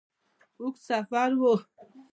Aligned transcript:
اوږد 0.59 0.79
سفر 0.87 1.29
وو. 1.39 1.53